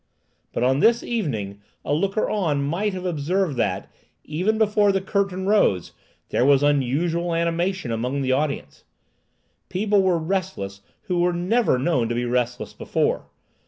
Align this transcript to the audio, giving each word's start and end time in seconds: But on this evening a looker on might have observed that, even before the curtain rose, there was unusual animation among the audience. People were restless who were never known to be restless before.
But 0.51 0.63
on 0.63 0.79
this 0.79 1.03
evening 1.03 1.61
a 1.85 1.93
looker 1.93 2.27
on 2.27 2.63
might 2.63 2.93
have 2.93 3.05
observed 3.05 3.55
that, 3.57 3.87
even 4.23 4.57
before 4.57 4.91
the 4.91 4.99
curtain 4.99 5.45
rose, 5.45 5.91
there 6.29 6.43
was 6.43 6.63
unusual 6.63 7.35
animation 7.35 7.91
among 7.91 8.23
the 8.23 8.31
audience. 8.31 8.83
People 9.69 10.01
were 10.01 10.17
restless 10.17 10.81
who 11.03 11.19
were 11.19 11.33
never 11.33 11.77
known 11.77 12.09
to 12.09 12.15
be 12.15 12.25
restless 12.25 12.73
before. 12.73 13.27